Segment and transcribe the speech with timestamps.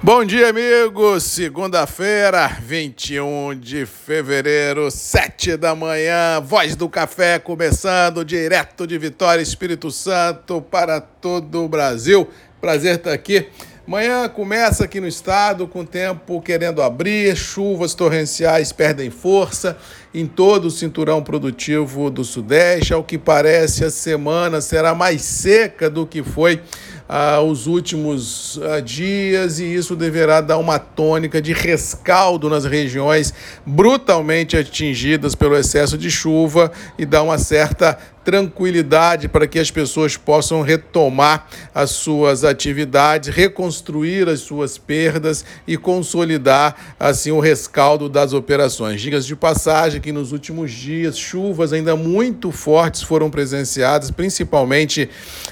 [0.00, 1.24] Bom dia, amigos.
[1.24, 6.40] Segunda-feira, 21 de fevereiro, 7 da manhã.
[6.40, 12.28] Voz do Café começando direto de Vitória, Espírito Santo, para todo o Brasil.
[12.60, 13.48] Prazer estar aqui.
[13.88, 19.78] Manhã começa aqui no estado com tempo querendo abrir, chuvas torrenciais perdem força
[20.12, 22.92] em todo o cinturão produtivo do Sudeste.
[22.92, 26.60] Ao que parece, a semana será mais seca do que foi
[27.08, 33.32] ah, os últimos ah, dias e isso deverá dar uma tônica de rescaldo nas regiões
[33.64, 40.14] brutalmente atingidas pelo excesso de chuva e dar uma certa tranquilidade para que as pessoas
[40.14, 48.34] possam retomar as suas atividades, reconstruir as suas perdas e consolidar assim o rescaldo das
[48.34, 49.00] operações.
[49.00, 55.08] Digas de passagem que nos últimos dias chuvas ainda muito fortes foram presenciadas, principalmente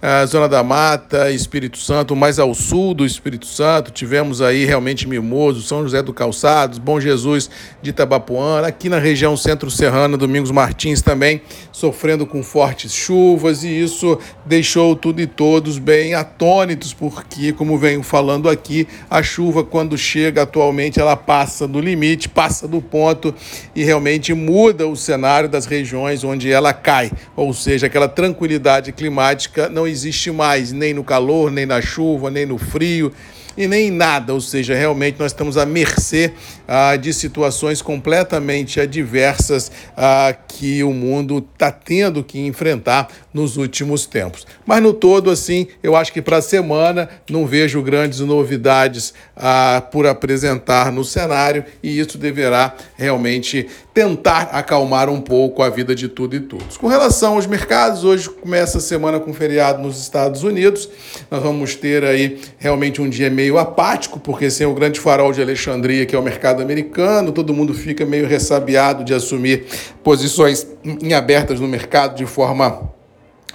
[0.00, 5.08] a zona da Mata, Espírito Santo, mais ao sul do Espírito Santo, tivemos aí realmente
[5.08, 7.50] Mimoso, São José do Calçados, Bom Jesus
[7.82, 12.59] de Itabapuana, aqui na região centro-serrana, Domingos Martins também sofrendo com fortes
[12.92, 19.22] chuvas e isso deixou tudo e todos bem atônitos, porque, como venho falando aqui, a
[19.22, 23.34] chuva, quando chega atualmente, ela passa do limite, passa do ponto
[23.74, 29.68] e realmente muda o cenário das regiões onde ela cai, ou seja, aquela tranquilidade climática
[29.68, 33.12] não existe mais, nem no calor calor, nem na chuva, nem no frio
[33.56, 36.32] e nem em nada, ou seja, realmente nós estamos à mercê
[36.66, 44.06] ah, de situações completamente adversas ah, que o mundo está tendo que enfrentar nos últimos
[44.06, 44.46] tempos.
[44.66, 49.82] Mas no todo, assim, eu acho que para a semana não vejo grandes novidades ah,
[49.90, 56.08] por apresentar no cenário e isso deverá realmente tentar acalmar um pouco a vida de
[56.08, 56.76] tudo e todos.
[56.76, 60.88] Com relação aos mercados, hoje começa a semana com feriado nos Estados Unidos.
[61.30, 65.42] Nós vamos ter aí realmente um dia meio apático, porque sem o grande farol de
[65.42, 69.66] Alexandria, que é o mercado americano, todo mundo fica meio ressabiado de assumir
[70.02, 72.94] posições em abertas no mercado de forma forma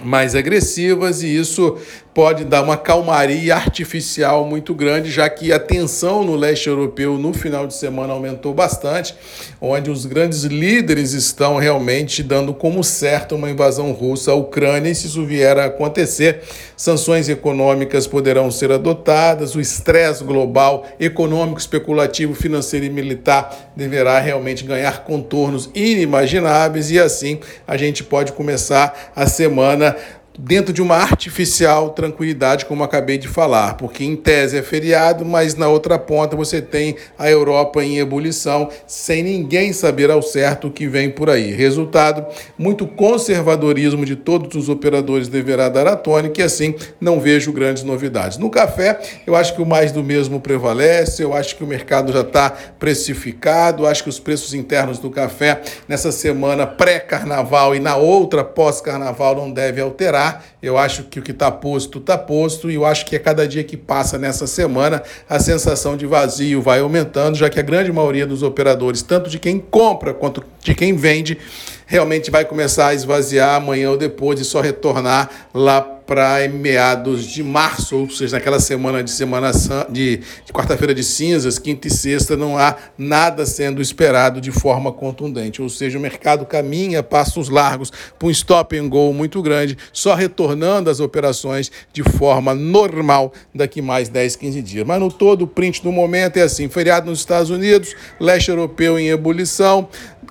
[0.00, 1.78] mais agressivas e isso
[2.16, 7.34] pode dar uma calmaria artificial muito grande, já que a tensão no leste europeu no
[7.34, 9.14] final de semana aumentou bastante,
[9.60, 14.94] onde os grandes líderes estão realmente dando como certo uma invasão russa à Ucrânia, e
[14.94, 16.40] se isso vier a acontecer,
[16.74, 24.64] sanções econômicas poderão ser adotadas, o estresse global, econômico, especulativo, financeiro e militar deverá realmente
[24.64, 29.98] ganhar contornos inimagináveis, e assim a gente pode começar a semana когда
[30.38, 35.54] dentro de uma artificial tranquilidade, como acabei de falar, porque em tese é feriado, mas
[35.54, 40.70] na outra ponta você tem a Europa em ebulição, sem ninguém saber ao certo o
[40.70, 41.52] que vem por aí.
[41.52, 42.26] Resultado,
[42.58, 47.82] muito conservadorismo de todos os operadores deverá dar à tônica e assim não vejo grandes
[47.82, 48.38] novidades.
[48.38, 52.12] No café, eu acho que o mais do mesmo prevalece, eu acho que o mercado
[52.12, 57.96] já está precificado, acho que os preços internos do café nessa semana pré-carnaval e na
[57.96, 60.25] outra pós-carnaval não deve alterar
[60.62, 63.46] eu acho que o que está posto, está posto, e eu acho que a cada
[63.46, 67.92] dia que passa nessa semana, a sensação de vazio vai aumentando, já que a grande
[67.92, 71.38] maioria dos operadores, tanto de quem compra quanto de quem vende,
[71.86, 77.42] realmente vai começar a esvaziar amanhã ou depois e só retornar lá para meados de
[77.42, 79.50] março, ou seja, naquela semana de semana
[79.90, 84.92] de, de quarta-feira de cinzas, quinta e sexta, não há nada sendo esperado de forma
[84.92, 85.60] contundente.
[85.60, 90.14] Ou seja, o mercado caminha passos largos para um stop and go muito grande, só
[90.14, 94.86] retornando as operações de forma normal daqui mais 10, 15 dias.
[94.86, 98.98] Mas no todo, o print do momento é assim: feriado nos Estados Unidos, leste europeu
[98.98, 99.88] em ebulição,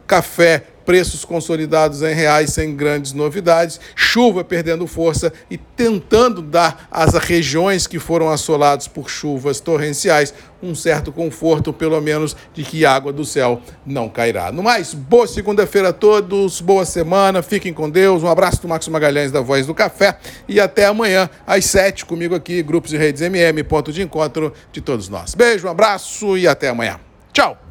[0.07, 7.13] café preços consolidados em reais sem grandes novidades, chuva perdendo força e tentando dar às
[7.15, 13.13] regiões que foram assoladas por chuvas torrenciais um certo conforto, pelo menos, de que água
[13.13, 14.51] do céu não cairá.
[14.51, 18.87] No mais, boa segunda-feira a todos, boa semana, fiquem com Deus, um abraço do Marcos
[18.87, 20.17] Magalhães da Voz do Café
[20.47, 24.81] e até amanhã às sete comigo aqui, Grupos e Redes MM, ponto de encontro de
[24.81, 25.35] todos nós.
[25.35, 26.99] Beijo, um abraço e até amanhã.
[27.31, 27.64] Tchau!